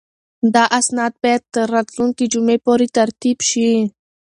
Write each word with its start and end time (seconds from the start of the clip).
دا 0.53 0.63
اسناد 0.79 1.13
باید 1.23 1.43
تر 1.53 1.65
راتلونکې 1.75 2.25
جمعې 2.33 2.57
پورې 2.65 2.87
ترتیب 2.97 3.37
شي. 3.49 3.69